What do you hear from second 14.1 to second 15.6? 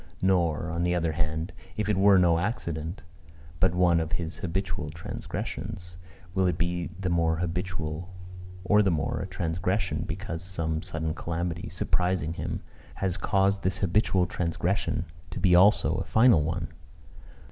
transgression to be